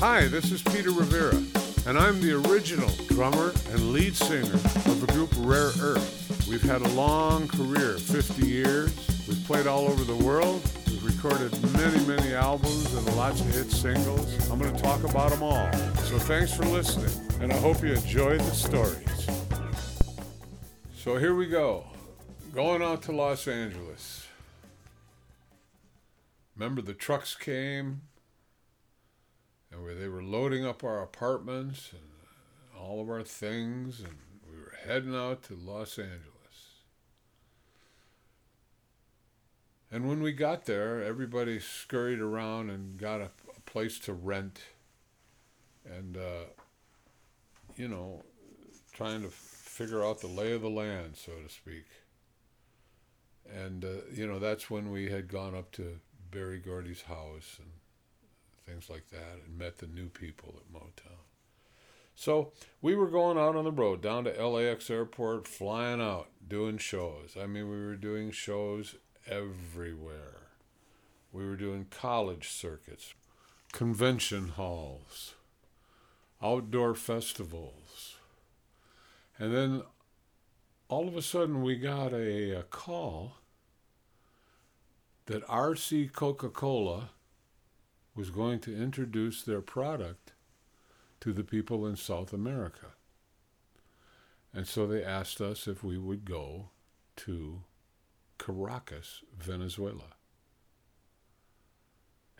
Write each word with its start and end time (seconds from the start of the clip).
Hi, 0.00 0.28
this 0.28 0.52
is 0.52 0.62
Peter 0.62 0.92
Rivera, 0.92 1.34
and 1.84 1.98
I'm 1.98 2.20
the 2.20 2.34
original 2.48 2.88
drummer 3.08 3.52
and 3.70 3.92
lead 3.92 4.14
singer 4.14 4.54
of 4.54 5.00
the 5.00 5.12
group 5.12 5.28
Rare 5.38 5.72
Earth. 5.80 6.46
We've 6.48 6.62
had 6.62 6.82
a 6.82 6.88
long 6.90 7.48
career, 7.48 7.98
50 7.98 8.46
years. 8.46 8.94
We've 9.26 9.44
played 9.44 9.66
all 9.66 9.88
over 9.88 10.04
the 10.04 10.14
world. 10.24 10.62
We've 10.86 11.04
recorded 11.04 11.52
many, 11.72 11.98
many 12.06 12.32
albums 12.32 12.94
and 12.94 13.16
lots 13.16 13.40
of 13.40 13.52
hit 13.52 13.72
singles. 13.72 14.48
I'm 14.48 14.60
going 14.60 14.72
to 14.72 14.80
talk 14.80 15.02
about 15.02 15.32
them 15.32 15.42
all. 15.42 15.72
So 16.04 16.16
thanks 16.20 16.54
for 16.54 16.64
listening, 16.66 17.10
and 17.40 17.52
I 17.52 17.56
hope 17.56 17.82
you 17.82 17.92
enjoy 17.92 18.38
the 18.38 18.52
stories. 18.52 19.26
So 20.96 21.16
here 21.16 21.34
we 21.34 21.46
go, 21.46 21.84
going 22.54 22.82
out 22.82 23.02
to 23.02 23.12
Los 23.12 23.48
Angeles. 23.48 24.28
Remember 26.54 26.82
the 26.82 26.94
trucks 26.94 27.34
came 27.34 28.02
loading 30.30 30.64
up 30.64 30.84
our 30.84 31.02
apartments 31.02 31.90
and 31.92 32.02
all 32.78 33.00
of 33.00 33.08
our 33.08 33.22
things, 33.22 34.00
and 34.00 34.18
we 34.50 34.58
were 34.60 34.74
heading 34.86 35.14
out 35.14 35.42
to 35.44 35.54
Los 35.54 35.98
Angeles. 35.98 36.24
And 39.90 40.06
when 40.06 40.22
we 40.22 40.32
got 40.32 40.66
there, 40.66 41.02
everybody 41.02 41.58
scurried 41.58 42.20
around 42.20 42.68
and 42.68 42.98
got 42.98 43.20
a, 43.20 43.30
a 43.56 43.60
place 43.64 43.98
to 44.00 44.12
rent, 44.12 44.60
and 45.84 46.16
uh, 46.16 46.44
you 47.74 47.88
know, 47.88 48.22
trying 48.92 49.22
to 49.22 49.30
figure 49.30 50.04
out 50.04 50.20
the 50.20 50.26
lay 50.26 50.52
of 50.52 50.60
the 50.60 50.68
land, 50.68 51.16
so 51.16 51.32
to 51.32 51.48
speak. 51.48 51.86
And 53.50 53.82
uh, 53.82 54.02
you 54.12 54.26
know, 54.26 54.38
that's 54.38 54.68
when 54.68 54.90
we 54.90 55.10
had 55.10 55.28
gone 55.28 55.54
up 55.54 55.72
to 55.72 56.00
Berry 56.30 56.58
Gordy's 56.58 57.02
house 57.02 57.56
and 57.58 57.70
things 58.68 58.90
like 58.90 59.08
that, 59.10 59.40
and 59.44 59.58
met 59.58 59.78
the 59.78 59.86
new 59.86 60.08
people 60.08 60.54
at 60.58 60.72
Motown. 60.72 61.18
So 62.14 62.52
we 62.82 62.96
were 62.96 63.06
going 63.06 63.38
out 63.38 63.54
on 63.54 63.64
the 63.64 63.70
road 63.70 64.02
down 64.02 64.24
to 64.24 64.48
LAX 64.48 64.90
airport, 64.90 65.46
flying 65.46 66.00
out, 66.00 66.28
doing 66.46 66.76
shows. 66.76 67.36
I 67.40 67.46
mean, 67.46 67.70
we 67.70 67.84
were 67.84 67.94
doing 67.94 68.32
shows 68.32 68.96
everywhere. 69.26 70.48
We 71.32 71.46
were 71.46 71.56
doing 71.56 71.86
college 71.90 72.48
circuits, 72.48 73.14
convention 73.72 74.48
halls, 74.48 75.34
outdoor 76.42 76.94
festivals. 76.94 78.16
And 79.38 79.54
then 79.54 79.82
all 80.88 81.06
of 81.06 81.16
a 81.16 81.22
sudden 81.22 81.62
we 81.62 81.76
got 81.76 82.12
a, 82.12 82.50
a 82.50 82.62
call 82.64 83.36
that 85.26 85.46
RC 85.46 86.12
Coca 86.12 86.48
Cola 86.48 87.10
was 88.18 88.30
going 88.30 88.58
to 88.58 88.76
introduce 88.76 89.44
their 89.44 89.60
product 89.60 90.32
to 91.20 91.32
the 91.32 91.44
people 91.44 91.86
in 91.86 91.94
South 91.94 92.32
America. 92.32 92.86
And 94.52 94.66
so 94.66 94.88
they 94.88 95.04
asked 95.04 95.40
us 95.40 95.68
if 95.68 95.84
we 95.84 95.98
would 95.98 96.24
go 96.24 96.70
to 97.18 97.62
Caracas, 98.36 99.22
Venezuela. 99.38 100.16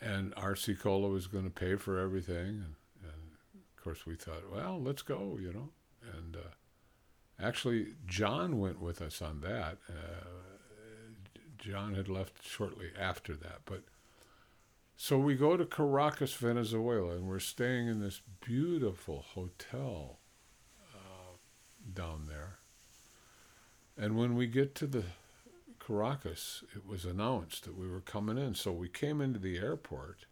And 0.00 0.34
RC 0.34 0.80
Cola 0.80 1.08
was 1.08 1.28
going 1.28 1.44
to 1.44 1.50
pay 1.50 1.76
for 1.76 2.00
everything. 2.00 2.64
And, 2.64 2.74
and, 3.04 3.36
of 3.54 3.84
course, 3.84 4.04
we 4.04 4.16
thought, 4.16 4.50
well, 4.52 4.82
let's 4.82 5.02
go, 5.02 5.38
you 5.40 5.52
know. 5.52 5.68
And 6.16 6.36
uh, 6.36 7.44
actually, 7.44 7.94
John 8.04 8.58
went 8.58 8.80
with 8.80 9.00
us 9.00 9.22
on 9.22 9.42
that. 9.42 9.78
Uh, 9.88 10.26
John 11.56 11.94
had 11.94 12.08
left 12.08 12.44
shortly 12.44 12.90
after 12.98 13.36
that. 13.36 13.60
But 13.64 13.84
so 15.00 15.16
we 15.16 15.36
go 15.36 15.56
to 15.56 15.64
Caracas, 15.64 16.34
Venezuela, 16.34 17.12
and 17.12 17.28
we're 17.28 17.38
staying 17.38 17.86
in 17.86 18.00
this 18.00 18.20
beautiful 18.44 19.24
hotel 19.34 20.18
uh, 20.92 21.36
down 21.94 22.26
there. 22.26 22.58
And 23.96 24.16
when 24.16 24.34
we 24.34 24.48
get 24.48 24.74
to 24.74 24.88
the 24.88 25.04
Caracas, 25.78 26.64
it 26.74 26.84
was 26.84 27.04
announced 27.04 27.64
that 27.64 27.78
we 27.78 27.88
were 27.88 28.00
coming 28.00 28.38
in. 28.38 28.56
So 28.56 28.72
we 28.72 28.88
came 28.88 29.20
into 29.20 29.38
the 29.38 29.58
airport 29.58 30.26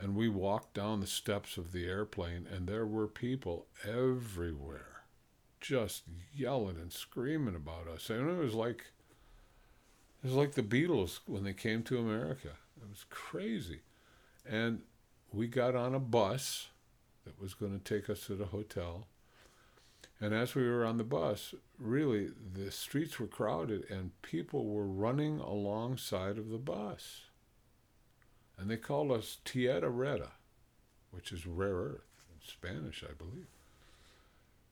and 0.00 0.14
we 0.14 0.28
walked 0.28 0.72
down 0.72 1.00
the 1.00 1.06
steps 1.08 1.56
of 1.56 1.72
the 1.72 1.86
airplane, 1.86 2.46
and 2.48 2.68
there 2.68 2.86
were 2.86 3.08
people 3.08 3.66
everywhere 3.84 5.02
just 5.60 6.04
yelling 6.32 6.76
and 6.76 6.92
screaming 6.92 7.56
about 7.56 7.88
us. 7.88 8.10
And 8.10 8.30
it 8.30 8.38
was 8.38 8.54
like 8.54 8.92
it 10.22 10.28
was 10.28 10.34
like 10.34 10.52
the 10.52 10.62
Beatles 10.62 11.18
when 11.26 11.42
they 11.42 11.52
came 11.52 11.82
to 11.82 11.98
America. 11.98 12.50
It 12.84 12.90
was 12.90 13.06
crazy. 13.08 13.80
And 14.46 14.82
we 15.32 15.46
got 15.46 15.74
on 15.74 15.94
a 15.94 16.00
bus 16.00 16.68
that 17.24 17.40
was 17.40 17.54
going 17.54 17.78
to 17.78 17.82
take 17.82 18.10
us 18.10 18.26
to 18.26 18.34
the 18.34 18.46
hotel. 18.46 19.06
And 20.20 20.34
as 20.34 20.54
we 20.54 20.68
were 20.68 20.84
on 20.84 20.98
the 20.98 21.04
bus, 21.04 21.54
really, 21.78 22.28
the 22.52 22.70
streets 22.70 23.18
were 23.18 23.26
crowded 23.26 23.90
and 23.90 24.20
people 24.22 24.66
were 24.66 24.86
running 24.86 25.40
alongside 25.40 26.38
of 26.38 26.50
the 26.50 26.58
bus. 26.58 27.22
And 28.58 28.70
they 28.70 28.76
called 28.76 29.10
us 29.10 29.38
Tierra 29.44 29.90
Rara, 29.90 30.32
which 31.10 31.32
is 31.32 31.46
rare 31.46 31.74
earth 31.74 32.10
in 32.32 32.46
Spanish, 32.46 33.02
I 33.02 33.12
believe. 33.14 33.46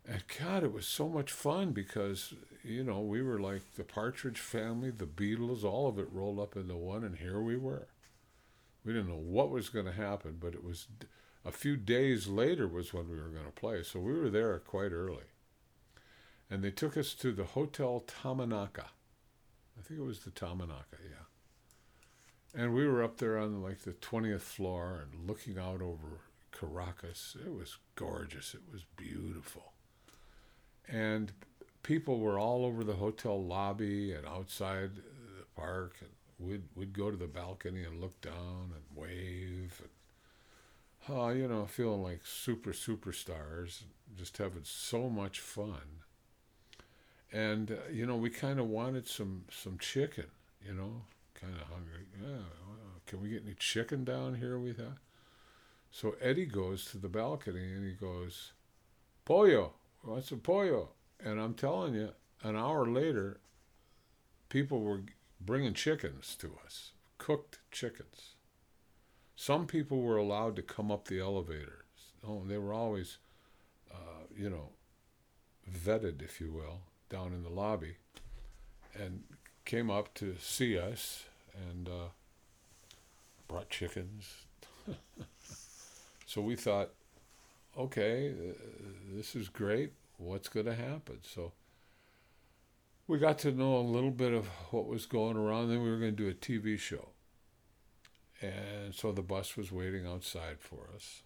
And 0.06 0.22
God, 0.38 0.64
it 0.64 0.72
was 0.72 0.86
so 0.86 1.08
much 1.08 1.32
fun 1.32 1.72
because, 1.72 2.34
you 2.64 2.84
know, 2.84 3.00
we 3.00 3.22
were 3.22 3.38
like 3.38 3.74
the 3.76 3.84
Partridge 3.84 4.40
family, 4.40 4.90
the 4.90 5.06
Beatles, 5.06 5.64
all 5.64 5.88
of 5.88 5.98
it 5.98 6.08
rolled 6.12 6.40
up 6.40 6.56
into 6.56 6.76
one, 6.76 7.04
and 7.04 7.16
here 7.16 7.40
we 7.40 7.56
were. 7.56 7.88
We 8.84 8.92
didn't 8.92 9.08
know 9.08 9.14
what 9.14 9.50
was 9.50 9.68
going 9.68 9.86
to 9.86 9.92
happen, 9.92 10.38
but 10.40 10.54
it 10.54 10.64
was 10.64 10.88
a 11.44 11.52
few 11.52 11.76
days 11.76 12.26
later 12.26 12.66
was 12.66 12.92
when 12.92 13.08
we 13.08 13.16
were 13.16 13.28
going 13.28 13.46
to 13.46 13.52
play. 13.52 13.82
So 13.82 14.00
we 14.00 14.12
were 14.12 14.30
there 14.30 14.58
quite 14.58 14.92
early. 14.92 15.24
And 16.50 16.62
they 16.62 16.70
took 16.70 16.96
us 16.96 17.14
to 17.14 17.32
the 17.32 17.44
Hotel 17.44 18.04
Tamanaka. 18.06 18.86
I 19.78 19.82
think 19.82 20.00
it 20.00 20.04
was 20.04 20.20
the 20.20 20.30
Tamanaka, 20.30 20.98
yeah. 21.02 21.24
And 22.54 22.74
we 22.74 22.86
were 22.86 23.02
up 23.02 23.16
there 23.16 23.38
on 23.38 23.62
like 23.62 23.80
the 23.80 23.92
20th 23.92 24.42
floor 24.42 25.02
and 25.02 25.26
looking 25.26 25.58
out 25.58 25.80
over 25.80 26.20
Caracas. 26.52 27.36
It 27.44 27.52
was 27.52 27.78
gorgeous. 27.96 28.54
It 28.54 28.60
was 28.70 28.84
beautiful. 28.96 29.72
And 30.86 31.32
people 31.82 32.18
were 32.18 32.38
all 32.38 32.66
over 32.66 32.84
the 32.84 32.94
hotel 32.94 33.42
lobby 33.42 34.12
and 34.12 34.26
outside 34.26 34.96
the 34.96 35.44
park. 35.56 35.96
And 36.00 36.10
we'd, 36.42 36.62
we'd 36.74 36.92
go 36.92 37.10
to 37.10 37.16
the 37.16 37.26
balcony 37.26 37.84
and 37.84 38.00
look 38.00 38.20
down 38.20 38.72
and 38.74 38.84
wave. 38.94 39.80
And, 39.80 39.90
oh, 41.08 41.28
you 41.30 41.48
know, 41.48 41.66
feeling 41.66 42.02
like 42.02 42.20
super 42.24 42.72
superstars, 42.72 43.82
just 44.16 44.38
having 44.38 44.64
so 44.64 45.08
much 45.08 45.40
fun. 45.40 46.02
And 47.32 47.70
uh, 47.70 47.90
you 47.90 48.06
know 48.06 48.16
we 48.16 48.30
kind 48.30 48.60
of 48.60 48.68
wanted 48.68 49.08
some 49.08 49.44
some 49.50 49.78
chicken 49.78 50.26
you 50.64 50.74
know 50.74 51.02
kind 51.34 51.54
of 51.54 51.62
hungry. 51.68 52.04
Yeah 52.20 52.44
well, 52.68 53.00
can 53.06 53.22
we 53.22 53.30
get 53.30 53.42
any 53.44 53.54
chicken 53.54 54.04
down 54.04 54.34
here 54.34 54.58
we 54.58 54.72
thought? 54.72 54.98
So 55.90 56.14
eddie 56.20 56.46
goes 56.46 56.84
to 56.86 56.98
the 56.98 57.08
balcony 57.08 57.72
and 57.72 57.86
he 57.86 57.92
goes 57.92 58.52
pollo 59.24 59.72
what's 60.02 60.30
a 60.32 60.36
pollo? 60.36 60.90
And 61.24 61.40
i'm 61.40 61.54
telling 61.54 61.94
you 61.94 62.10
an 62.42 62.56
hour 62.56 62.86
later 62.86 63.38
people 64.48 64.80
were 64.80 65.02
bringing 65.44 65.74
chickens 65.74 66.36
to 66.36 66.56
us 66.64 66.92
cooked 67.18 67.58
chickens 67.70 68.34
some 69.36 69.66
people 69.66 70.02
were 70.02 70.16
allowed 70.16 70.56
to 70.56 70.62
come 70.62 70.90
up 70.90 71.08
the 71.08 71.20
elevators 71.20 72.12
oh 72.26 72.42
they 72.46 72.58
were 72.58 72.72
always 72.72 73.18
uh, 73.92 74.26
you 74.34 74.48
know 74.48 74.70
vetted 75.70 76.22
if 76.22 76.40
you 76.40 76.50
will 76.50 76.80
down 77.08 77.32
in 77.32 77.42
the 77.42 77.48
lobby 77.48 77.96
and 78.94 79.22
came 79.64 79.90
up 79.90 80.12
to 80.14 80.36
see 80.38 80.78
us 80.78 81.24
and 81.70 81.88
uh, 81.88 82.08
brought 83.48 83.70
chickens. 83.70 84.34
so 86.26 86.40
we 86.40 86.56
thought, 86.56 86.90
okay, 87.78 88.30
uh, 88.30 88.52
this 89.14 89.36
is 89.36 89.48
great. 89.48 89.92
What's 90.18 90.48
going 90.48 90.66
to 90.66 90.74
happen? 90.74 91.18
So 91.22 91.52
we 93.06 93.18
got 93.18 93.38
to 93.40 93.52
know 93.52 93.76
a 93.76 93.80
little 93.80 94.10
bit 94.10 94.32
of 94.32 94.46
what 94.70 94.86
was 94.86 95.06
going 95.06 95.36
around. 95.36 95.68
Then 95.68 95.82
we 95.82 95.90
were 95.90 95.98
going 95.98 96.16
to 96.16 96.24
do 96.24 96.28
a 96.28 96.34
TV 96.34 96.78
show. 96.78 97.08
And 98.40 98.94
so 98.94 99.12
the 99.12 99.22
bus 99.22 99.56
was 99.56 99.70
waiting 99.70 100.06
outside 100.06 100.60
for 100.60 100.88
us. 100.94 101.22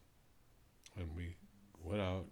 And 0.98 1.14
we 1.14 1.36
went 1.82 2.02
out 2.02 2.26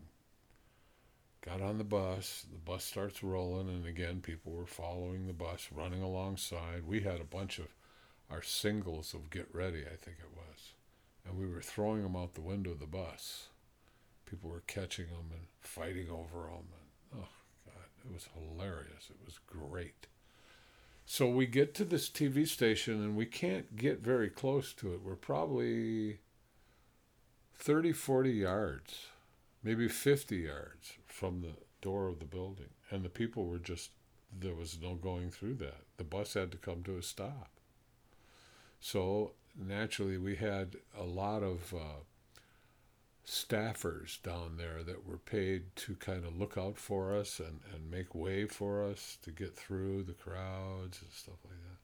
got 1.44 1.60
on 1.60 1.78
the 1.78 1.84
bus. 1.84 2.46
The 2.50 2.58
bus 2.58 2.84
starts 2.84 3.22
rolling, 3.22 3.68
and 3.68 3.86
again, 3.86 4.20
people 4.20 4.52
were 4.52 4.66
following 4.66 5.26
the 5.26 5.32
bus, 5.32 5.68
running 5.70 6.02
alongside. 6.02 6.86
We 6.86 7.00
had 7.00 7.20
a 7.20 7.24
bunch 7.24 7.58
of 7.58 7.66
our 8.30 8.42
singles 8.42 9.14
of 9.14 9.30
Get 9.30 9.48
Ready, 9.52 9.82
I 9.82 9.96
think 9.96 10.16
it 10.20 10.34
was, 10.34 10.72
and 11.26 11.36
we 11.36 11.46
were 11.46 11.60
throwing 11.60 12.02
them 12.02 12.16
out 12.16 12.34
the 12.34 12.40
window 12.40 12.70
of 12.70 12.80
the 12.80 12.86
bus. 12.86 13.48
People 14.24 14.50
were 14.50 14.62
catching 14.66 15.06
them 15.06 15.30
and 15.32 15.46
fighting 15.60 16.08
over 16.08 16.44
them. 16.44 16.68
And, 17.12 17.20
oh, 17.20 17.28
it 18.04 18.12
was 18.12 18.28
hilarious. 18.34 19.10
It 19.10 19.16
was 19.24 19.38
great. 19.46 20.06
So 21.06 21.28
we 21.28 21.46
get 21.46 21.74
to 21.74 21.84
this 21.84 22.08
TV 22.08 22.46
station, 22.48 22.94
and 22.94 23.16
we 23.16 23.26
can't 23.26 23.76
get 23.76 24.00
very 24.00 24.30
close 24.30 24.72
to 24.74 24.94
it. 24.94 25.02
We're 25.02 25.16
probably 25.16 26.20
30, 27.54 27.92
40 27.92 28.30
yards, 28.30 29.06
maybe 29.62 29.88
50 29.88 30.36
yards 30.36 30.94
from 31.06 31.42
the 31.42 31.54
door 31.82 32.08
of 32.08 32.20
the 32.20 32.24
building. 32.24 32.70
And 32.90 33.04
the 33.04 33.10
people 33.10 33.46
were 33.46 33.58
just, 33.58 33.90
there 34.36 34.54
was 34.54 34.78
no 34.80 34.94
going 34.94 35.30
through 35.30 35.54
that. 35.56 35.82
The 35.98 36.04
bus 36.04 36.34
had 36.34 36.50
to 36.52 36.58
come 36.58 36.82
to 36.84 36.96
a 36.96 37.02
stop. 37.02 37.50
So 38.80 39.32
naturally, 39.56 40.18
we 40.18 40.36
had 40.36 40.76
a 40.98 41.04
lot 41.04 41.42
of 41.42 41.72
uh, 41.74 42.02
staffers 43.26 44.22
down 44.22 44.56
there 44.56 44.82
that 44.82 45.06
were 45.06 45.18
paid 45.18 45.74
to 45.76 45.94
kind 45.96 46.24
of 46.24 46.36
look 46.36 46.58
out 46.58 46.76
for 46.76 47.14
us 47.16 47.40
and, 47.40 47.60
and 47.72 47.90
make 47.90 48.14
way 48.14 48.46
for 48.46 48.84
us 48.84 49.18
to 49.22 49.30
get 49.30 49.56
through 49.56 50.02
the 50.02 50.12
crowds 50.12 51.00
and 51.00 51.10
stuff 51.12 51.38
like 51.44 51.54
that. 51.54 51.78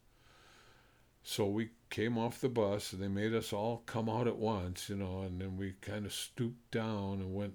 So 1.22 1.46
we 1.46 1.70
came 1.90 2.18
off 2.18 2.40
the 2.40 2.48
bus 2.48 2.92
and 2.92 3.02
they 3.02 3.08
made 3.08 3.34
us 3.34 3.52
all 3.52 3.82
come 3.86 4.08
out 4.08 4.26
at 4.26 4.36
once, 4.36 4.88
you 4.88 4.96
know, 4.96 5.22
and 5.22 5.40
then 5.40 5.56
we 5.56 5.74
kind 5.80 6.06
of 6.06 6.12
stooped 6.12 6.70
down 6.70 7.20
and 7.20 7.34
went 7.34 7.54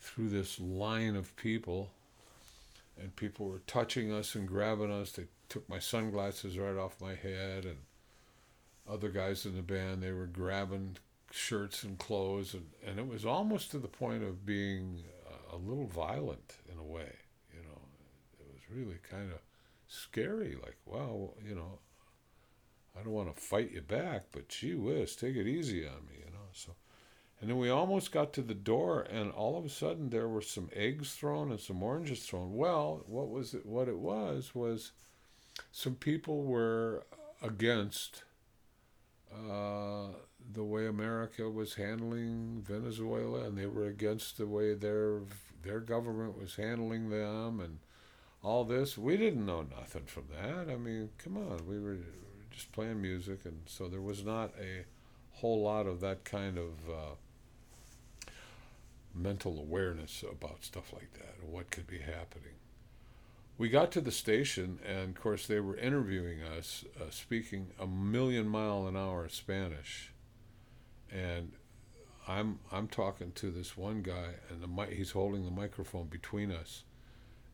through 0.00 0.28
this 0.28 0.60
line 0.60 1.16
of 1.16 1.34
people. 1.36 1.90
And 3.00 3.14
people 3.14 3.46
were 3.46 3.62
touching 3.66 4.12
us 4.12 4.34
and 4.34 4.48
grabbing 4.48 4.90
us. 4.90 5.12
They 5.12 5.26
took 5.48 5.68
my 5.68 5.78
sunglasses 5.78 6.58
right 6.58 6.76
off 6.76 7.00
my 7.00 7.14
head 7.14 7.64
and 7.64 7.78
other 8.88 9.08
guys 9.08 9.44
in 9.44 9.54
the 9.54 9.62
band, 9.62 10.02
they 10.02 10.12
were 10.12 10.26
grabbing 10.26 10.96
shirts 11.30 11.82
and 11.82 11.98
clothes, 11.98 12.54
and, 12.54 12.66
and 12.86 12.98
it 12.98 13.06
was 13.06 13.24
almost 13.24 13.70
to 13.70 13.78
the 13.78 13.88
point 13.88 14.22
of 14.22 14.46
being 14.46 15.02
a 15.52 15.56
little 15.56 15.86
violent 15.86 16.56
in 16.70 16.78
a 16.78 16.84
way. 16.84 17.16
You 17.52 17.60
know, 17.60 17.80
it 18.40 18.46
was 18.52 18.62
really 18.70 18.98
kind 19.10 19.30
of 19.30 19.38
scary. 19.86 20.56
Like, 20.62 20.76
wow, 20.86 21.34
you 21.46 21.54
know, 21.54 21.78
I 22.98 23.02
don't 23.02 23.12
want 23.12 23.34
to 23.34 23.40
fight 23.40 23.72
you 23.72 23.80
back, 23.80 24.26
but 24.32 24.48
gee 24.48 24.74
whiz, 24.74 25.16
take 25.16 25.36
it 25.36 25.46
easy 25.46 25.86
on 25.86 26.06
me, 26.06 26.16
you 26.18 26.30
know. 26.30 26.48
So, 26.52 26.74
and 27.40 27.48
then 27.48 27.58
we 27.58 27.70
almost 27.70 28.12
got 28.12 28.32
to 28.34 28.42
the 28.42 28.54
door, 28.54 29.02
and 29.02 29.30
all 29.30 29.56
of 29.56 29.64
a 29.64 29.70
sudden 29.70 30.10
there 30.10 30.28
were 30.28 30.42
some 30.42 30.70
eggs 30.74 31.14
thrown 31.14 31.50
and 31.50 31.60
some 31.60 31.82
oranges 31.82 32.24
thrown. 32.24 32.54
Well, 32.54 33.04
what 33.06 33.28
was 33.28 33.54
it? 33.54 33.64
What 33.64 33.88
it 33.88 33.98
was 33.98 34.54
was 34.54 34.92
some 35.72 35.94
people 35.94 36.44
were 36.44 37.04
against. 37.42 38.24
Uh, 39.32 40.08
the 40.52 40.64
way 40.64 40.86
America 40.86 41.48
was 41.50 41.74
handling 41.74 42.62
Venezuela, 42.66 43.44
and 43.44 43.56
they 43.58 43.66
were 43.66 43.86
against 43.86 44.38
the 44.38 44.46
way 44.46 44.74
their 44.74 45.20
their 45.62 45.80
government 45.80 46.38
was 46.40 46.56
handling 46.56 47.10
them, 47.10 47.60
and 47.60 47.78
all 48.42 48.64
this. 48.64 48.96
We 48.96 49.16
didn't 49.16 49.44
know 49.44 49.62
nothing 49.62 50.04
from 50.06 50.24
that. 50.40 50.72
I 50.72 50.76
mean, 50.76 51.10
come 51.18 51.36
on, 51.36 51.66
we 51.66 51.78
were 51.78 51.98
just 52.50 52.72
playing 52.72 53.02
music, 53.02 53.40
and 53.44 53.62
so 53.66 53.88
there 53.88 54.00
was 54.00 54.24
not 54.24 54.52
a 54.60 54.84
whole 55.32 55.62
lot 55.62 55.86
of 55.86 56.00
that 56.00 56.24
kind 56.24 56.58
of 56.58 56.72
uh, 56.88 57.14
mental 59.14 59.58
awareness 59.58 60.24
about 60.30 60.64
stuff 60.64 60.92
like 60.92 61.12
that 61.14 61.36
what 61.46 61.70
could 61.70 61.86
be 61.86 61.98
happening. 61.98 62.54
We 63.58 63.68
got 63.68 63.90
to 63.92 64.00
the 64.00 64.12
station, 64.12 64.78
and 64.86 65.16
of 65.16 65.20
course, 65.20 65.46
they 65.46 65.60
were 65.60 65.76
interviewing 65.76 66.42
us, 66.42 66.84
uh, 66.98 67.10
speaking 67.10 67.72
a 67.78 67.86
million 67.86 68.48
mile 68.48 68.86
an 68.86 68.96
hour 68.96 69.28
Spanish 69.28 70.12
and 71.10 71.52
I'm 72.26 72.58
I'm 72.70 72.88
talking 72.88 73.32
to 73.36 73.50
this 73.50 73.76
one 73.76 74.02
guy, 74.02 74.34
and 74.50 74.62
the 74.62 74.86
he's 74.86 75.12
holding 75.12 75.44
the 75.44 75.50
microphone 75.50 76.06
between 76.06 76.52
us, 76.52 76.84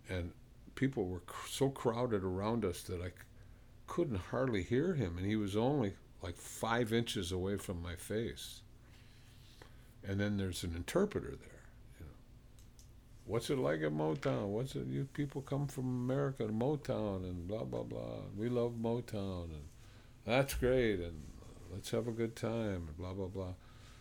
and 0.09 0.33
people 0.75 1.07
were 1.07 1.21
cr- 1.21 1.49
so 1.49 1.71
crowded 1.71 2.25
around 2.25 2.65
us 2.65 2.83
that 2.83 3.01
I 3.01 3.09
c- 3.09 3.15
couldn't 3.87 4.17
hardly 4.31 4.63
hear 4.63 4.95
him, 4.95 5.17
and 5.17 5.27
he 5.27 5.37
was 5.37 5.57
only 5.57 5.95
like 6.23 6.37
five 6.37 6.93
inches 6.93 7.31
away 7.31 7.57
from 7.57 7.83
my 7.83 7.95
face. 7.95 8.63
And 10.07 10.21
then 10.21 10.37
there's 10.37 10.65
an 10.65 10.75
interpreter 10.75 11.35
there. 11.41 11.54
What's 13.27 13.49
it 13.49 13.59
like 13.59 13.83
at 13.83 13.93
Motown? 13.93 14.49
What's 14.49 14.77
it? 14.77 14.87
You 14.87 15.09
people 15.13 15.41
come 15.41 15.67
from 15.67 15.85
America 15.85 16.47
to 16.47 16.53
Motown, 16.53 17.25
and 17.25 17.49
blah 17.49 17.65
blah 17.65 17.83
blah. 17.83 18.21
We 18.37 18.49
love 18.49 18.73
Motown, 18.73 19.45
and 19.45 19.65
that's 20.25 20.55
great, 20.55 21.01
and 21.01 21.23
let's 21.73 21.91
have 21.91 22.07
a 22.07 22.13
good 22.13 22.37
time, 22.37 22.89
and 22.89 22.97
blah, 22.97 23.13
blah, 23.13 23.27
blah. 23.27 23.55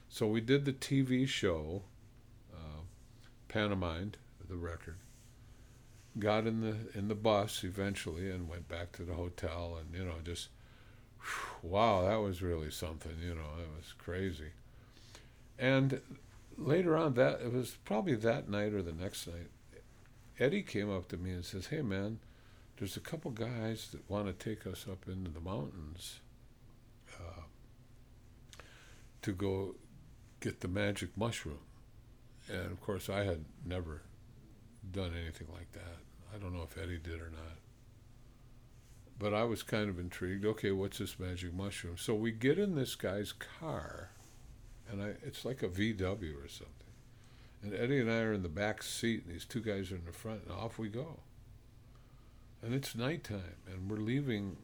So 0.10 0.28
we 0.28 0.42
did 0.42 0.66
the 0.66 0.74
TV 0.74 1.28
show, 1.28 1.82
uh, 2.54 2.82
pantomimed 3.48 4.18
the 4.48 4.56
record, 4.56 4.98
got 6.20 6.46
in 6.46 6.62
the 6.62 6.76
in 6.98 7.08
the 7.08 7.16
bus 7.16 7.64
eventually, 7.64 8.30
and 8.30 8.48
went 8.48 8.68
back 8.68 8.92
to 8.94 9.04
the 9.04 9.16
hotel, 9.16 9.80
and 9.80 9.98
you 9.98 10.06
know, 10.06 10.18
just 10.24 10.50
wow, 11.64 12.08
that 12.08 12.18
was 12.18 12.42
really 12.42 12.70
something. 12.70 13.16
You 13.22 13.36
know, 13.36 13.52
it 13.60 13.70
was 13.76 13.94
crazy. 13.98 14.52
And 15.58 16.02
later 16.58 16.98
on, 16.98 17.14
that 17.16 17.42
it 17.42 17.54
was 17.54 17.78
probably 17.86 18.16
that 18.16 18.50
night 18.50 18.74
or 18.74 18.82
the 18.82 18.94
next 18.94 19.28
night. 19.28 19.50
Eddie 20.40 20.64
came 20.64 20.92
up 20.92 21.08
to 21.10 21.18
me 21.18 21.32
and 21.32 21.46
says, 21.46 21.68
"Hey, 21.68 21.82
man." 21.82 22.20
There's 22.78 22.98
a 22.98 23.02
couple 23.02 23.32
guys 23.32 23.90
that 23.92 24.10
want 24.10 24.28
to 24.28 24.34
take 24.34 24.66
us 24.66 24.88
up 24.92 25.06
into 25.08 25.30
the 25.30 25.40
mountains 25.40 26.20
uh, 27.20 27.44
to 29.22 29.32
go 29.32 29.76
get 30.40 30.62
the 30.62 30.68
magic 30.68 31.16
mushroom. 31.16 31.60
And 32.50 32.72
of 32.72 32.82
course, 32.82 33.10
I 33.10 33.24
had 33.24 33.46
never 33.64 34.02
done 34.92 35.14
anything 35.14 35.48
like 35.54 35.72
that. 35.74 35.98
I 36.34 36.40
don't 36.40 36.54
know 36.54 36.64
if 36.64 36.78
Eddie 36.78 36.98
did 36.98 37.22
or 37.22 37.30
not. 37.30 37.58
But 39.20 39.34
I 39.34 39.44
was 39.44 39.62
kind 39.62 39.88
of 39.88 40.00
intrigued. 40.00 40.44
Okay, 40.44 40.72
what's 40.72 40.98
this 40.98 41.20
magic 41.20 41.54
mushroom? 41.54 41.96
So 41.98 42.16
we 42.16 42.32
get 42.32 42.58
in 42.58 42.76
this 42.76 42.96
guy's 42.96 43.32
car, 43.32 44.10
and 44.92 45.02
I, 45.02 45.14
it's 45.24 45.46
like 45.46 45.64
a 45.64 45.70
VW 45.70 46.44
or 46.44 46.48
something. 46.48 46.68
And 47.62 47.74
Eddie 47.74 48.00
and 48.00 48.12
I 48.12 48.20
are 48.22 48.34
in 48.34 48.44
the 48.44 48.50
back 48.50 48.84
seat, 48.84 49.24
and 49.26 49.34
these 49.34 49.46
two 49.46 49.62
guys 49.62 49.92
are 49.92 49.96
in 49.96 50.06
the 50.06 50.12
front, 50.12 50.42
and 50.44 50.52
off 50.52 50.78
we 50.78 50.90
go. 50.90 51.20
And 52.62 52.74
it's 52.74 52.96
nighttime, 52.96 53.56
and 53.68 53.90
we're 53.90 53.98
leaving 53.98 54.58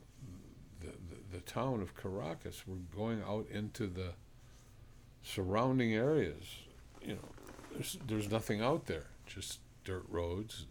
the, 0.81 0.87
the, 0.87 1.37
the 1.37 1.41
town 1.41 1.81
of 1.81 1.95
Caracas. 1.95 2.63
We're 2.67 2.75
going 2.95 3.21
out 3.23 3.47
into 3.51 3.87
the 3.87 4.13
surrounding 5.21 5.93
areas, 5.93 6.43
you 7.01 7.13
know, 7.13 7.29
there's 7.73 7.97
there's 8.07 8.31
nothing 8.31 8.61
out 8.61 8.85
there, 8.85 9.07
just 9.25 9.59
dirt 9.83 10.05
roads. 10.09 10.65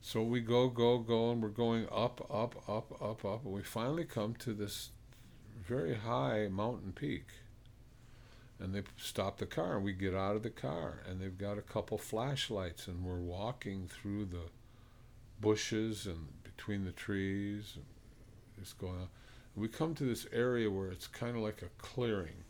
So 0.00 0.22
we 0.22 0.40
go, 0.40 0.68
go, 0.68 0.98
go, 0.98 1.32
and 1.32 1.42
we're 1.42 1.48
going 1.48 1.86
up, 1.86 2.24
up, 2.32 2.56
up, 2.68 2.92
up, 3.02 3.24
up, 3.24 3.44
and 3.44 3.52
we 3.52 3.62
finally 3.62 4.04
come 4.04 4.34
to 4.36 4.52
this 4.52 4.90
very 5.66 5.96
high 5.96 6.48
mountain 6.48 6.92
peak. 6.92 7.24
And 8.58 8.74
they 8.74 8.82
stop 8.96 9.38
the 9.38 9.46
car, 9.46 9.76
and 9.76 9.84
we 9.84 9.92
get 9.92 10.14
out 10.14 10.36
of 10.36 10.42
the 10.42 10.50
car, 10.50 11.02
and 11.08 11.20
they've 11.20 11.36
got 11.36 11.58
a 11.58 11.62
couple 11.62 11.98
flashlights, 11.98 12.88
and 12.88 13.04
we're 13.04 13.18
walking 13.18 13.86
through 13.86 14.26
the 14.26 14.48
bushes 15.40 16.06
and 16.06 16.28
between 16.42 16.84
the 16.84 16.92
trees, 16.92 17.74
and 17.74 17.84
just 18.58 18.78
going 18.78 18.96
on. 18.96 19.08
We 19.54 19.68
come 19.68 19.94
to 19.96 20.04
this 20.04 20.26
area 20.32 20.70
where 20.70 20.88
it's 20.88 21.06
kind 21.06 21.36
of 21.36 21.42
like 21.42 21.62
a 21.62 21.68
clearing 21.82 22.44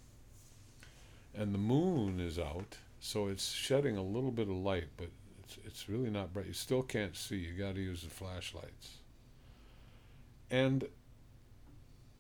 and 1.37 1.53
the 1.53 1.59
moon 1.59 2.19
is 2.19 2.39
out, 2.39 2.79
so 2.99 3.29
it's 3.29 3.53
shedding 3.53 3.97
a 3.97 4.03
little 4.03 4.31
bit 4.31 4.49
of 4.49 4.57
light, 4.57 4.89
but 4.97 5.09
it's 5.45 5.59
it's 5.65 5.89
really 5.89 6.11
not 6.11 6.33
bright. 6.33 6.47
You 6.47 6.55
still 6.55 6.83
can't 6.83 7.15
see. 7.15 7.37
You 7.37 7.53
got 7.53 7.75
to 7.75 7.81
use 7.81 8.03
the 8.03 8.11
flashlights. 8.11 8.99
And 10.51 10.89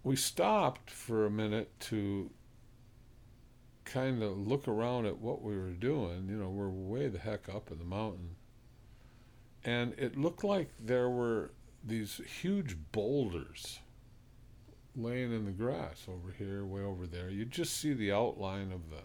we 0.05 0.16
stopped 0.16 0.90
for 0.90 1.25
a 1.25 1.31
minute 1.31 1.71
to 1.81 2.31
kind 3.87 4.23
of 4.23 4.37
look 4.37 4.69
around 4.69 5.07
at 5.07 5.19
what 5.19 5.43
we 5.43 5.57
were 5.57 5.71
doing. 5.71 6.26
You 6.28 6.37
know, 6.37 6.50
we're 6.50 6.69
way 6.69 7.09
the 7.09 7.19
heck 7.19 7.49
up 7.49 7.71
in 7.71 7.78
the 7.78 7.85
mountain. 7.85 8.37
And 9.64 9.95
it 9.97 10.19
looked 10.19 10.45
like 10.45 10.71
there 10.78 11.09
were 11.09 11.52
these 11.83 12.21
huge 12.40 12.76
boulders 12.93 13.78
laying 14.95 15.33
in 15.33 15.45
the 15.45 15.50
grass 15.50 16.07
over 16.09 16.33
here, 16.37 16.64
way 16.64 16.83
over 16.83 17.07
there. 17.07 17.31
You 17.31 17.45
just 17.45 17.81
see 17.81 17.93
the 17.93 18.12
outline 18.12 18.73
of 18.73 18.90
the 18.90 19.02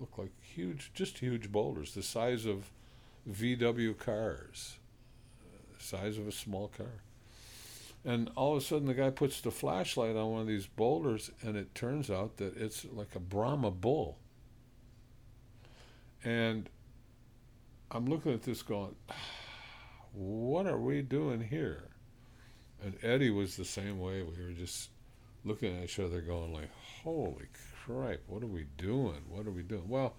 look 0.00 0.18
like 0.18 0.32
huge, 0.42 0.90
just 0.94 1.18
huge 1.18 1.52
boulders, 1.52 1.94
the 1.94 2.02
size 2.02 2.44
of 2.44 2.70
VW 3.30 3.96
cars, 3.96 4.78
size 5.78 6.18
of 6.18 6.26
a 6.26 6.32
small 6.32 6.68
car. 6.68 7.02
And 8.04 8.30
all 8.34 8.56
of 8.56 8.62
a 8.62 8.66
sudden, 8.66 8.86
the 8.86 8.94
guy 8.94 9.10
puts 9.10 9.40
the 9.40 9.50
flashlight 9.50 10.16
on 10.16 10.32
one 10.32 10.40
of 10.40 10.46
these 10.46 10.66
boulders, 10.66 11.30
and 11.42 11.56
it 11.56 11.74
turns 11.74 12.10
out 12.10 12.38
that 12.38 12.56
it's 12.56 12.84
like 12.92 13.14
a 13.14 13.20
Brahma 13.20 13.70
bull. 13.70 14.18
And 16.24 16.68
I'm 17.90 18.06
looking 18.06 18.32
at 18.32 18.42
this 18.42 18.62
going, 18.62 18.96
what 20.12 20.66
are 20.66 20.78
we 20.78 21.02
doing 21.02 21.42
here? 21.42 21.84
And 22.82 22.96
Eddie 23.02 23.30
was 23.30 23.56
the 23.56 23.64
same 23.64 24.00
way. 24.00 24.22
We 24.22 24.44
were 24.44 24.52
just 24.52 24.90
looking 25.44 25.76
at 25.76 25.84
each 25.84 25.98
other, 26.00 26.20
going 26.20 26.52
like, 26.52 26.70
"Holy 27.02 27.46
cripe! 27.84 28.24
What 28.26 28.42
are 28.42 28.48
we 28.48 28.66
doing? 28.76 29.22
What 29.28 29.46
are 29.46 29.52
we 29.52 29.62
doing?" 29.62 29.88
Well, 29.88 30.14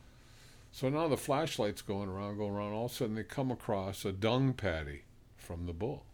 so 0.72 0.90
now 0.90 1.08
the 1.08 1.18
flashlight's 1.18 1.82
going 1.82 2.10
around, 2.10 2.38
going 2.38 2.54
around. 2.54 2.74
All 2.74 2.86
of 2.86 2.92
a 2.92 2.96
sudden, 2.96 3.16
they 3.16 3.24
come 3.24 3.52
across 3.52 4.06
a 4.06 4.12
dung 4.14 4.54
patty 4.54 5.04
from 5.36 5.66
the 5.66 5.74
bull, 5.74 6.06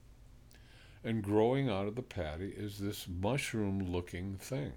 and 1.04 1.24
growing 1.24 1.70
out 1.70 1.88
of 1.88 1.96
the 1.96 2.02
patty 2.02 2.50
is 2.50 2.78
this 2.78 3.08
mushroom-looking 3.08 4.36
thing. 4.38 4.74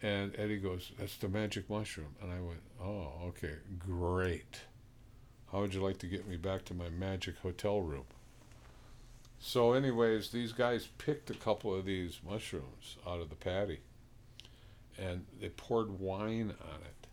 And 0.00 0.34
Eddie 0.38 0.58
goes, 0.58 0.92
That's 0.98 1.16
the 1.16 1.28
magic 1.28 1.68
mushroom. 1.68 2.14
And 2.22 2.32
I 2.32 2.40
went, 2.40 2.60
Oh, 2.80 3.12
okay, 3.28 3.54
great. 3.78 4.60
How 5.52 5.60
would 5.60 5.74
you 5.74 5.82
like 5.82 5.98
to 5.98 6.06
get 6.06 6.28
me 6.28 6.36
back 6.36 6.64
to 6.66 6.74
my 6.74 6.88
magic 6.88 7.38
hotel 7.38 7.80
room? 7.80 8.04
So, 9.40 9.72
anyways, 9.72 10.30
these 10.30 10.52
guys 10.52 10.88
picked 10.98 11.30
a 11.30 11.34
couple 11.34 11.74
of 11.74 11.84
these 11.84 12.20
mushrooms 12.28 12.96
out 13.06 13.20
of 13.20 13.30
the 13.30 13.36
patty 13.36 13.80
and 14.98 15.24
they 15.40 15.48
poured 15.48 16.00
wine 16.00 16.52
on 16.60 16.80
it. 16.80 17.06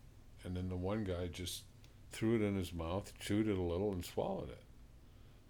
And 0.44 0.56
then 0.56 0.70
the 0.70 0.76
one 0.76 1.04
guy 1.04 1.28
just 1.28 1.64
threw 2.12 2.36
it 2.36 2.42
in 2.42 2.56
his 2.56 2.74
mouth, 2.74 3.14
chewed 3.20 3.48
it 3.48 3.58
a 3.58 3.62
little, 3.62 3.92
and 3.92 4.04
swallowed 4.04 4.50
it. 4.50 4.65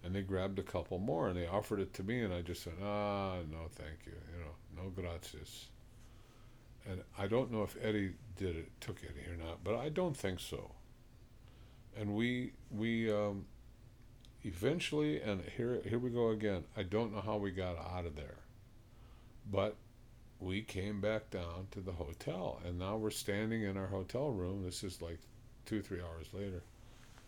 And 0.06 0.14
they 0.14 0.22
grabbed 0.22 0.60
a 0.60 0.62
couple 0.62 1.00
more 1.00 1.26
and 1.26 1.36
they 1.36 1.48
offered 1.48 1.80
it 1.80 1.92
to 1.94 2.04
me, 2.04 2.22
and 2.22 2.32
I 2.32 2.40
just 2.40 2.62
said, 2.62 2.74
ah, 2.80 3.38
no, 3.50 3.66
thank 3.72 4.06
you. 4.06 4.12
You 4.12 4.44
know, 4.44 4.84
no 4.84 4.90
gracias. 4.90 5.66
And 6.88 7.02
I 7.18 7.26
don't 7.26 7.50
know 7.50 7.64
if 7.64 7.76
Eddie 7.82 8.12
did 8.36 8.54
it, 8.54 8.70
took 8.80 8.98
Eddie 9.02 9.28
or 9.28 9.36
not, 9.36 9.64
but 9.64 9.74
I 9.74 9.88
don't 9.88 10.16
think 10.16 10.38
so. 10.38 10.70
And 11.98 12.14
we 12.14 12.52
we 12.70 13.12
um, 13.12 13.46
eventually, 14.44 15.20
and 15.20 15.42
here 15.56 15.80
here 15.84 15.98
we 15.98 16.10
go 16.10 16.28
again. 16.28 16.62
I 16.76 16.84
don't 16.84 17.12
know 17.12 17.20
how 17.20 17.36
we 17.36 17.50
got 17.50 17.76
out 17.76 18.06
of 18.06 18.14
there, 18.14 18.36
but 19.50 19.74
we 20.38 20.62
came 20.62 21.00
back 21.00 21.30
down 21.30 21.66
to 21.72 21.80
the 21.80 21.92
hotel, 21.92 22.60
and 22.64 22.78
now 22.78 22.96
we're 22.96 23.10
standing 23.10 23.62
in 23.62 23.76
our 23.76 23.88
hotel 23.88 24.30
room. 24.30 24.62
This 24.62 24.84
is 24.84 25.02
like 25.02 25.18
two 25.64 25.82
three 25.82 26.00
hours 26.00 26.28
later, 26.32 26.62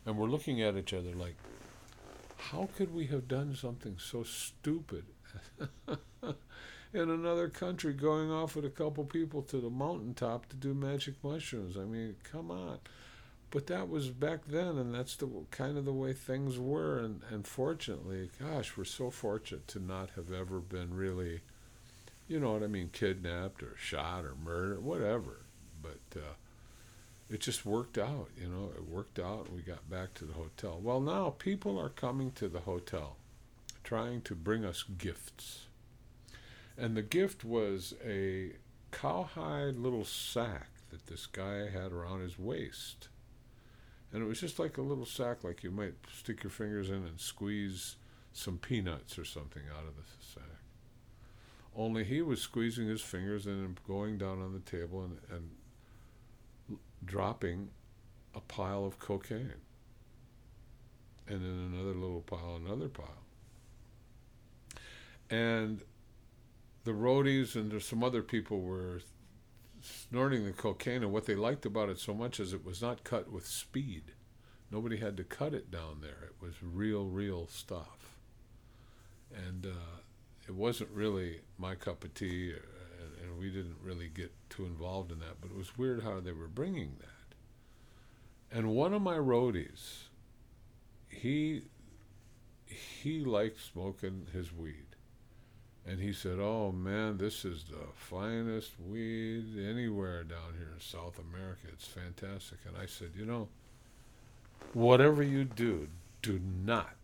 and 0.06 0.16
we're 0.16 0.28
looking 0.28 0.62
at 0.62 0.76
each 0.76 0.94
other 0.94 1.12
like, 1.14 1.34
how 2.38 2.68
could 2.76 2.94
we 2.94 3.06
have 3.06 3.28
done 3.28 3.54
something 3.54 3.96
so 3.98 4.22
stupid? 4.22 5.04
in 6.92 7.10
another 7.10 7.48
country 7.48 7.92
going 7.92 8.30
off 8.30 8.56
with 8.56 8.64
a 8.64 8.70
couple 8.70 9.04
people 9.04 9.42
to 9.42 9.60
the 9.60 9.70
mountaintop 9.70 10.48
to 10.48 10.56
do 10.56 10.72
magic 10.72 11.14
mushrooms. 11.22 11.76
I 11.76 11.84
mean, 11.84 12.16
come 12.22 12.50
on. 12.50 12.78
But 13.50 13.66
that 13.68 13.88
was 13.88 14.10
back 14.10 14.40
then, 14.46 14.76
and 14.76 14.94
that's 14.94 15.16
the 15.16 15.28
kind 15.50 15.78
of 15.78 15.84
the 15.84 15.92
way 15.92 16.12
things 16.12 16.58
were. 16.58 16.98
And, 16.98 17.22
and 17.30 17.46
fortunately, 17.46 18.30
gosh, 18.38 18.76
we're 18.76 18.84
so 18.84 19.10
fortunate 19.10 19.66
to 19.68 19.80
not 19.80 20.10
have 20.16 20.30
ever 20.30 20.60
been 20.60 20.94
really, 20.94 21.40
you 22.26 22.40
know 22.40 22.52
what 22.52 22.62
I 22.62 22.66
mean, 22.66 22.90
kidnapped 22.92 23.62
or 23.62 23.74
shot 23.78 24.24
or 24.24 24.34
murdered, 24.34 24.82
whatever. 24.82 25.40
But 25.80 26.00
uh, 26.16 26.34
it 27.30 27.40
just 27.40 27.66
worked 27.66 27.98
out, 27.98 28.28
you 28.40 28.48
know, 28.48 28.70
it 28.76 28.88
worked 28.88 29.18
out, 29.18 29.52
we 29.52 29.62
got 29.62 29.88
back 29.90 30.14
to 30.14 30.24
the 30.24 30.34
hotel. 30.34 30.80
Well, 30.82 31.00
now 31.00 31.34
people 31.38 31.78
are 31.78 31.90
coming 31.90 32.32
to 32.32 32.48
the 32.48 32.60
hotel 32.60 33.16
trying 33.84 34.20
to 34.22 34.34
bring 34.34 34.64
us 34.64 34.82
gifts 34.82 35.68
and 36.78 36.96
the 36.96 37.02
gift 37.02 37.44
was 37.44 37.94
a 38.06 38.52
cowhide 38.92 39.76
little 39.76 40.04
sack 40.04 40.68
that 40.90 41.06
this 41.08 41.26
guy 41.26 41.68
had 41.68 41.92
around 41.92 42.20
his 42.20 42.38
waist. 42.38 43.08
And 44.12 44.22
it 44.22 44.26
was 44.26 44.40
just 44.40 44.58
like 44.58 44.78
a 44.78 44.82
little 44.82 45.04
sack, 45.04 45.42
like 45.42 45.64
you 45.64 45.72
might 45.72 45.94
stick 46.16 46.44
your 46.44 46.50
fingers 46.50 46.88
in 46.88 46.94
and 46.94 47.18
squeeze 47.18 47.96
some 48.32 48.58
peanuts 48.58 49.18
or 49.18 49.24
something 49.24 49.64
out 49.76 49.86
of 49.86 49.96
the 49.96 50.02
sack. 50.20 50.44
Only 51.76 52.04
he 52.04 52.22
was 52.22 52.40
squeezing 52.40 52.86
his 52.86 53.02
fingers 53.02 53.46
and 53.46 53.78
going 53.86 54.16
down 54.16 54.40
on 54.40 54.52
the 54.52 54.60
table 54.60 55.02
and, 55.02 55.18
and 55.30 55.50
dropping 57.04 57.70
a 58.34 58.40
pile 58.40 58.84
of 58.84 58.98
cocaine. 58.98 59.52
And 61.26 61.42
then 61.42 61.72
another 61.72 61.94
little 61.94 62.22
pile, 62.22 62.60
another 62.64 62.88
pile. 62.88 63.24
And 65.30 65.82
the 66.84 66.92
roadies 66.92 67.54
and 67.54 67.70
there's 67.70 67.86
some 67.86 68.02
other 68.02 68.22
people 68.22 68.60
were 68.60 69.02
snorting 69.82 70.44
the 70.44 70.52
cocaine, 70.52 71.02
and 71.02 71.12
what 71.12 71.26
they 71.26 71.34
liked 71.34 71.66
about 71.66 71.88
it 71.88 71.98
so 71.98 72.14
much 72.14 72.40
is 72.40 72.52
it 72.52 72.64
was 72.64 72.80
not 72.80 73.04
cut 73.04 73.30
with 73.30 73.46
speed. 73.46 74.04
Nobody 74.70 74.96
had 74.96 75.16
to 75.18 75.24
cut 75.24 75.54
it 75.54 75.70
down 75.70 75.98
there. 76.00 76.24
It 76.24 76.34
was 76.40 76.54
real, 76.62 77.04
real 77.06 77.46
stuff, 77.46 78.16
and 79.34 79.66
uh, 79.66 80.00
it 80.46 80.54
wasn't 80.54 80.90
really 80.90 81.40
my 81.58 81.74
cup 81.74 82.04
of 82.04 82.14
tea, 82.14 82.54
uh, 82.54 82.77
and, 83.00 83.30
and 83.30 83.38
we 83.38 83.50
didn't 83.50 83.76
really 83.82 84.08
get 84.08 84.32
too 84.50 84.64
involved 84.64 85.12
in 85.12 85.18
that. 85.20 85.40
But 85.40 85.50
it 85.50 85.56
was 85.56 85.76
weird 85.78 86.02
how 86.02 86.20
they 86.20 86.32
were 86.32 86.48
bringing 86.48 86.96
that. 87.00 88.56
And 88.56 88.70
one 88.70 88.94
of 88.94 89.02
my 89.02 89.16
roadies, 89.16 90.04
he 91.08 91.62
he 92.66 93.24
liked 93.24 93.60
smoking 93.60 94.26
his 94.32 94.52
weed 94.52 94.88
and 95.88 96.00
he 96.00 96.12
said, 96.12 96.38
Oh 96.38 96.70
man, 96.70 97.16
this 97.16 97.44
is 97.44 97.64
the 97.64 97.86
finest 97.94 98.72
weed 98.78 99.56
anywhere 99.58 100.22
down 100.22 100.54
here 100.58 100.70
in 100.74 100.80
South 100.80 101.18
America. 101.18 101.66
It's 101.72 101.86
fantastic. 101.86 102.58
And 102.66 102.76
I 102.76 102.84
said, 102.86 103.12
You 103.16 103.24
know, 103.24 103.48
whatever 104.74 105.22
you 105.22 105.44
do, 105.44 105.88
do 106.20 106.40
not 106.64 106.96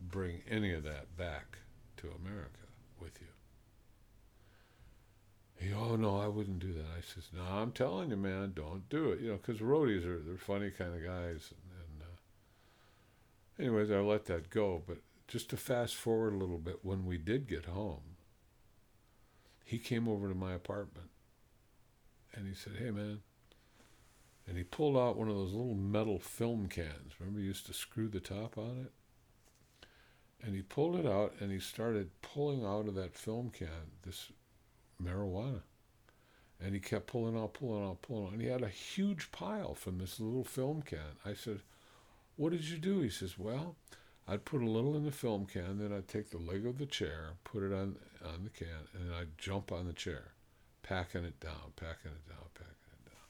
bring 0.00 0.40
any 0.48 0.72
of 0.72 0.84
that 0.84 1.16
back 1.18 1.58
to 1.98 2.08
America 2.24 2.66
with 2.98 3.20
you. 3.20 3.33
He, 5.64 5.72
oh 5.72 5.96
no, 5.96 6.20
I 6.20 6.28
wouldn't 6.28 6.58
do 6.58 6.74
that. 6.74 6.84
I 6.98 7.00
says, 7.00 7.30
no, 7.32 7.42
I'm 7.42 7.72
telling 7.72 8.10
you, 8.10 8.16
man, 8.16 8.52
don't 8.54 8.86
do 8.90 9.12
it. 9.12 9.20
You 9.20 9.30
know, 9.30 9.38
because 9.38 9.62
roadies 9.62 10.04
are 10.04 10.18
they're 10.18 10.36
funny 10.36 10.70
kind 10.70 10.94
of 10.94 11.02
guys. 11.02 11.52
And, 11.52 11.70
and 11.80 12.02
uh, 12.02 13.62
anyways, 13.62 13.90
I 13.90 14.00
let 14.00 14.26
that 14.26 14.50
go. 14.50 14.82
But 14.86 14.98
just 15.26 15.48
to 15.50 15.56
fast 15.56 15.94
forward 15.94 16.34
a 16.34 16.36
little 16.36 16.58
bit, 16.58 16.80
when 16.82 17.06
we 17.06 17.16
did 17.16 17.48
get 17.48 17.64
home, 17.64 18.16
he 19.64 19.78
came 19.78 20.06
over 20.06 20.28
to 20.28 20.34
my 20.34 20.52
apartment 20.52 21.08
and 22.34 22.46
he 22.46 22.54
said, 22.54 22.74
Hey, 22.78 22.90
man. 22.90 23.20
And 24.46 24.58
he 24.58 24.64
pulled 24.64 24.98
out 24.98 25.16
one 25.16 25.30
of 25.30 25.36
those 25.36 25.54
little 25.54 25.74
metal 25.74 26.18
film 26.18 26.68
cans. 26.68 27.14
Remember, 27.18 27.40
you 27.40 27.46
used 27.46 27.64
to 27.66 27.72
screw 27.72 28.08
the 28.08 28.20
top 28.20 28.58
on 28.58 28.84
it? 28.84 29.88
And 30.44 30.54
he 30.54 30.60
pulled 30.60 30.96
it 30.96 31.06
out 31.06 31.32
and 31.40 31.50
he 31.50 31.58
started 31.58 32.10
pulling 32.20 32.66
out 32.66 32.86
of 32.86 32.94
that 32.96 33.16
film 33.16 33.48
can 33.48 33.68
this 34.04 34.30
marijuana. 35.02 35.62
And 36.60 36.74
he 36.74 36.80
kept 36.80 37.08
pulling 37.08 37.36
out, 37.36 37.54
pulling 37.54 37.84
out, 37.84 38.02
pulling 38.02 38.26
out. 38.26 38.32
And 38.32 38.40
he 38.40 38.48
had 38.48 38.62
a 38.62 38.68
huge 38.68 39.30
pile 39.32 39.74
from 39.74 39.98
this 39.98 40.20
little 40.20 40.44
film 40.44 40.82
can. 40.82 41.18
I 41.24 41.34
said, 41.34 41.60
What 42.36 42.52
did 42.52 42.68
you 42.68 42.78
do? 42.78 43.00
He 43.00 43.10
says, 43.10 43.38
Well, 43.38 43.76
I'd 44.26 44.44
put 44.44 44.62
a 44.62 44.70
little 44.70 44.96
in 44.96 45.04
the 45.04 45.10
film 45.10 45.46
can, 45.46 45.78
then 45.78 45.92
I'd 45.92 46.08
take 46.08 46.30
the 46.30 46.38
leg 46.38 46.64
of 46.64 46.78
the 46.78 46.86
chair, 46.86 47.32
put 47.44 47.62
it 47.62 47.72
on 47.72 47.96
on 48.24 48.44
the 48.44 48.50
can, 48.50 48.88
and 48.94 49.08
then 49.10 49.14
I'd 49.14 49.36
jump 49.36 49.70
on 49.70 49.86
the 49.86 49.92
chair, 49.92 50.32
packing 50.82 51.24
it 51.24 51.38
down, 51.40 51.72
packing 51.76 52.12
it 52.12 52.26
down, 52.26 52.48
packing 52.54 52.94
it 52.94 53.06
down. 53.06 53.28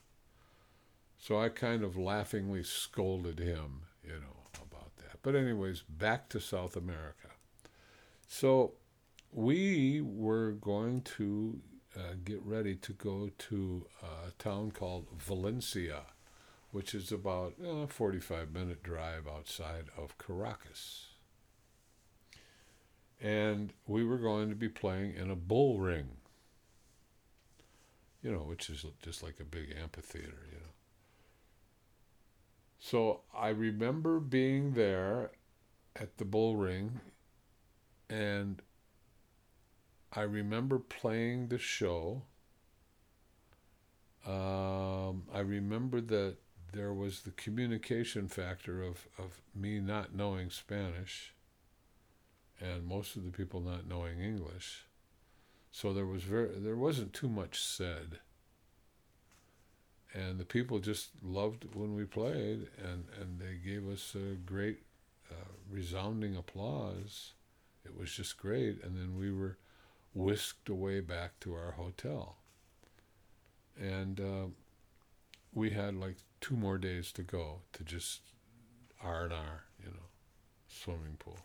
So 1.18 1.40
I 1.40 1.48
kind 1.48 1.82
of 1.82 1.96
laughingly 1.96 2.62
scolded 2.62 3.40
him, 3.40 3.82
you 4.04 4.12
know, 4.12 4.60
about 4.62 4.96
that. 4.98 5.18
But 5.22 5.34
anyways, 5.34 5.82
back 5.82 6.28
to 6.28 6.40
South 6.40 6.76
America. 6.76 7.30
So 8.28 8.74
we 9.34 10.00
were 10.00 10.52
going 10.52 11.02
to 11.02 11.60
uh, 11.96 12.14
get 12.24 12.40
ready 12.42 12.74
to 12.76 12.92
go 12.92 13.30
to 13.36 13.86
a 14.02 14.30
town 14.38 14.70
called 14.70 15.08
Valencia 15.18 16.02
which 16.74 16.92
is 16.92 17.12
about 17.12 17.54
a 17.64 17.82
uh, 17.82 17.86
45 17.86 18.52
minute 18.52 18.82
drive 18.82 19.28
outside 19.28 19.84
of 19.96 20.18
Caracas. 20.18 21.06
And 23.20 23.72
we 23.86 24.04
were 24.04 24.18
going 24.18 24.48
to 24.48 24.56
be 24.56 24.68
playing 24.68 25.14
in 25.14 25.30
a 25.30 25.36
bull 25.36 25.78
ring, 25.78 26.16
you 28.24 28.32
know, 28.32 28.40
which 28.40 28.68
is 28.68 28.84
just 29.00 29.22
like 29.22 29.38
a 29.38 29.44
big 29.44 29.72
amphitheater, 29.80 30.48
you 30.50 30.58
know. 30.58 30.72
So 32.80 33.20
I 33.32 33.50
remember 33.50 34.18
being 34.18 34.72
there 34.74 35.30
at 35.94 36.18
the 36.18 36.24
bull 36.24 36.56
ring, 36.56 36.98
and 38.10 38.60
I 40.16 40.22
remember 40.22 40.78
playing 40.78 41.48
the 41.48 41.58
show. 41.58 42.22
Um, 44.26 45.24
I 45.32 45.40
remember 45.40 46.00
that 46.00 46.36
there 46.72 46.92
was 46.92 47.22
the 47.22 47.30
communication 47.32 48.28
factor 48.28 48.82
of, 48.82 49.06
of 49.18 49.42
me 49.54 49.80
not 49.80 50.14
knowing 50.14 50.50
Spanish 50.50 51.34
and 52.60 52.86
most 52.86 53.16
of 53.16 53.24
the 53.24 53.30
people 53.30 53.60
not 53.60 53.86
knowing 53.86 54.20
English. 54.20 54.84
So 55.70 55.92
there 55.92 56.06
was 56.06 56.22
very 56.22 56.50
there 56.58 56.76
wasn't 56.76 57.12
too 57.12 57.28
much 57.28 57.60
said. 57.60 58.20
And 60.12 60.38
the 60.38 60.44
people 60.44 60.78
just 60.78 61.10
loved 61.22 61.66
when 61.74 61.96
we 61.96 62.04
played 62.04 62.68
and, 62.78 63.06
and 63.20 63.40
they 63.40 63.56
gave 63.64 63.88
us 63.88 64.14
a 64.14 64.36
great 64.36 64.78
uh, 65.28 65.50
resounding 65.68 66.36
applause. 66.36 67.32
It 67.84 67.98
was 67.98 68.12
just 68.12 68.38
great. 68.38 68.82
And 68.84 68.96
then 68.96 69.18
we 69.18 69.32
were 69.32 69.58
whisked 70.14 70.68
away 70.68 71.00
back 71.00 71.38
to 71.40 71.54
our 71.54 71.72
hotel. 71.72 72.36
And 73.78 74.20
uh, 74.20 74.46
we 75.52 75.70
had 75.70 75.94
like 75.94 76.16
two 76.40 76.56
more 76.56 76.78
days 76.78 77.12
to 77.12 77.22
go 77.22 77.62
to 77.72 77.84
just 77.84 78.20
R 79.02 79.24
and 79.24 79.32
R, 79.32 79.64
you 79.78 79.90
know, 79.90 80.08
swimming 80.68 81.16
pool. 81.18 81.40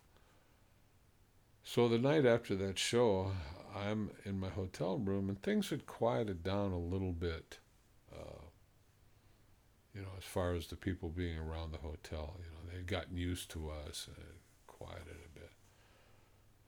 So 1.64 1.88
the 1.88 2.00
night 2.00 2.26
after 2.26 2.56
that 2.56 2.80
show, 2.80 3.32
I'm 3.76 4.12
in 4.26 4.40
my 4.40 4.50
hotel 4.50 4.98
room, 4.98 5.30
and 5.30 5.42
things 5.42 5.70
had 5.70 5.86
quieted 5.86 6.44
down 6.44 6.72
a 6.72 6.80
little 6.80 7.12
bit. 7.12 7.60
Uh, 8.12 8.46
you 9.94 10.02
know, 10.02 10.10
as 10.18 10.24
far 10.24 10.54
as 10.54 10.68
the 10.68 10.76
people 10.76 11.10
being 11.10 11.38
around 11.38 11.72
the 11.72 11.78
hotel, 11.80 12.38
you 12.40 12.46
know, 12.46 12.72
they'd 12.72 12.88
gotten 12.88 13.18
used 13.18 13.52
to 13.52 13.70
us 13.70 14.08
and 14.08 14.26
quieted 14.68 15.18
a 15.26 15.40
bit. 15.40 15.49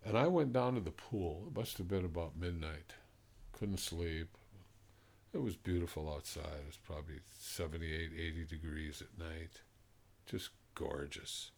And 0.06 0.18
I 0.18 0.28
went 0.28 0.54
down 0.54 0.76
to 0.76 0.80
the 0.80 0.92
pool. 0.92 1.46
It 1.48 1.58
must 1.58 1.78
have 1.78 1.88
been 1.88 2.06
about 2.06 2.38
midnight. 2.40 2.96
Couldn't 3.52 3.80
sleep. 3.80 4.38
It 5.34 5.42
was 5.42 5.56
beautiful 5.56 6.12
outside. 6.12 6.62
It 6.64 6.68
was 6.68 6.80
probably 6.84 7.20
78, 7.40 8.12
80 8.18 8.46
degrees 8.46 9.02
at 9.02 9.18
night. 9.18 9.62
Just 10.26 10.50
gorgeous. 10.76 11.52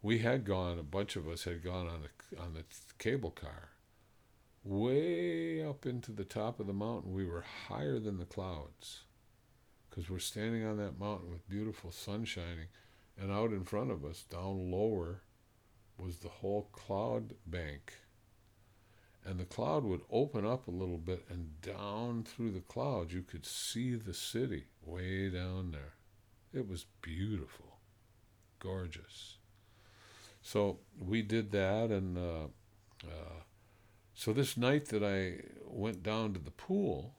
We 0.00 0.18
had 0.18 0.44
gone, 0.44 0.78
a 0.78 0.84
bunch 0.84 1.16
of 1.16 1.28
us 1.28 1.44
had 1.44 1.62
gone 1.62 1.88
on 1.88 2.02
the, 2.02 2.40
on 2.40 2.54
the 2.54 2.64
cable 2.98 3.30
car 3.30 3.70
way 4.64 5.64
up 5.64 5.86
into 5.86 6.12
the 6.12 6.24
top 6.24 6.60
of 6.60 6.66
the 6.66 6.72
mountain. 6.72 7.12
We 7.12 7.26
were 7.26 7.44
higher 7.68 7.98
than 7.98 8.18
the 8.18 8.24
clouds 8.24 9.02
because 9.88 10.08
we're 10.08 10.18
standing 10.18 10.64
on 10.64 10.76
that 10.78 10.98
mountain 10.98 11.30
with 11.30 11.48
beautiful 11.48 11.90
sun 11.90 12.24
shining. 12.24 12.68
And 13.20 13.30
out 13.30 13.50
in 13.50 13.64
front 13.64 13.90
of 13.90 14.04
us, 14.04 14.24
down 14.30 14.70
lower, 14.70 15.20
was 16.02 16.18
the 16.18 16.28
whole 16.28 16.68
cloud 16.72 17.34
bank. 17.46 17.94
And 19.24 19.38
the 19.38 19.44
cloud 19.44 19.84
would 19.84 20.00
open 20.10 20.44
up 20.44 20.66
a 20.66 20.72
little 20.72 20.98
bit, 20.98 21.24
and 21.30 21.60
down 21.60 22.24
through 22.24 22.50
the 22.50 22.60
clouds, 22.60 23.14
you 23.14 23.22
could 23.22 23.46
see 23.46 23.94
the 23.94 24.14
city 24.14 24.64
way 24.84 25.28
down 25.28 25.70
there. 25.70 25.94
It 26.52 26.68
was 26.68 26.86
beautiful, 27.00 27.78
gorgeous. 28.58 29.36
So 30.42 30.80
we 30.98 31.22
did 31.22 31.52
that, 31.52 31.90
and 31.90 32.18
uh, 32.18 32.46
uh, 33.04 33.42
so 34.12 34.32
this 34.32 34.56
night 34.56 34.86
that 34.86 35.04
I 35.04 35.44
went 35.64 36.02
down 36.02 36.32
to 36.34 36.40
the 36.40 36.50
pool, 36.50 37.14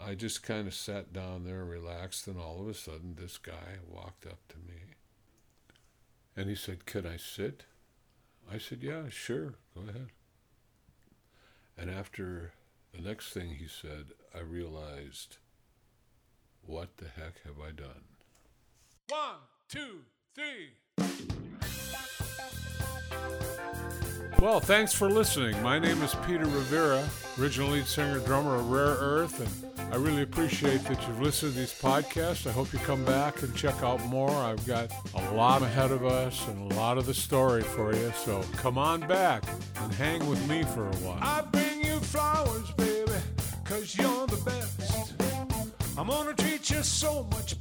I 0.00 0.14
just 0.14 0.44
kind 0.44 0.68
of 0.68 0.74
sat 0.74 1.12
down 1.12 1.44
there, 1.44 1.62
and 1.62 1.70
relaxed, 1.70 2.28
and 2.28 2.38
all 2.38 2.60
of 2.60 2.68
a 2.68 2.74
sudden 2.74 3.16
this 3.16 3.38
guy 3.38 3.78
walked 3.88 4.24
up 4.24 4.38
to 4.50 4.56
me 4.58 4.94
and 6.38 6.48
he 6.48 6.54
said, 6.54 6.86
Can 6.86 7.04
I 7.04 7.16
sit? 7.16 7.64
I 8.50 8.58
said, 8.58 8.78
Yeah, 8.80 9.08
sure, 9.10 9.54
go 9.74 9.82
ahead. 9.88 10.10
And 11.76 11.90
after 11.90 12.52
the 12.94 13.02
next 13.02 13.32
thing 13.32 13.56
he 13.56 13.66
said, 13.66 14.12
I 14.32 14.40
realized, 14.40 15.38
What 16.64 16.96
the 16.98 17.08
heck 17.08 17.42
have 17.44 17.58
I 17.60 17.72
done? 17.72 18.04
One, 19.08 19.40
two, 19.68 20.02
three. 20.36 20.70
Well, 24.40 24.60
thanks 24.60 24.92
for 24.92 25.10
listening. 25.10 25.60
My 25.64 25.80
name 25.80 26.00
is 26.00 26.14
Peter 26.24 26.44
Rivera, 26.44 27.04
original 27.40 27.70
lead 27.70 27.86
singer 27.86 28.20
drummer 28.20 28.54
of 28.54 28.70
Rare 28.70 28.94
Earth, 29.00 29.40
and 29.40 29.92
I 29.92 29.96
really 29.96 30.22
appreciate 30.22 30.84
that 30.84 31.04
you've 31.08 31.20
listened 31.20 31.54
to 31.54 31.58
these 31.58 31.74
podcasts. 31.74 32.46
I 32.46 32.52
hope 32.52 32.72
you 32.72 32.78
come 32.78 33.04
back 33.04 33.42
and 33.42 33.52
check 33.56 33.82
out 33.82 34.00
more. 34.04 34.30
I've 34.30 34.64
got 34.64 34.92
a 35.16 35.34
lot 35.34 35.62
ahead 35.62 35.90
of 35.90 36.04
us 36.06 36.46
and 36.46 36.70
a 36.70 36.76
lot 36.76 36.98
of 36.98 37.06
the 37.06 37.14
story 37.14 37.62
for 37.62 37.92
you, 37.92 38.12
so 38.24 38.40
come 38.52 38.78
on 38.78 39.00
back 39.08 39.42
and 39.82 39.92
hang 39.92 40.24
with 40.28 40.48
me 40.48 40.62
for 40.62 40.86
a 40.86 40.96
while. 40.96 41.18
I 41.20 41.40
bring 41.40 41.84
you 41.84 41.98
flowers, 41.98 42.70
baby, 42.76 43.10
cause 43.64 43.96
you're 43.98 44.26
the 44.28 44.40
best. 44.44 45.14
I'm 45.98 46.06
gonna 46.06 46.32
treat 46.34 46.70
you 46.70 46.84
so 46.84 47.24
much 47.32 47.58